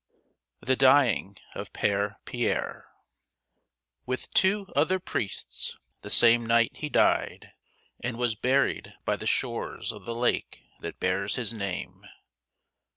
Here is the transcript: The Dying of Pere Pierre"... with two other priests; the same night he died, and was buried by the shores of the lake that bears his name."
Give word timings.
The 0.61 0.75
Dying 0.75 1.37
of 1.53 1.71
Pere 1.73 2.15
Pierre"... 2.25 2.87
with 4.07 4.33
two 4.33 4.65
other 4.75 4.99
priests; 4.99 5.77
the 6.01 6.09
same 6.09 6.43
night 6.43 6.75
he 6.77 6.89
died, 6.89 7.51
and 7.99 8.17
was 8.17 8.33
buried 8.33 8.95
by 9.05 9.15
the 9.15 9.27
shores 9.27 9.91
of 9.91 10.05
the 10.05 10.15
lake 10.15 10.63
that 10.79 10.99
bears 10.99 11.35
his 11.35 11.53
name." 11.53 12.03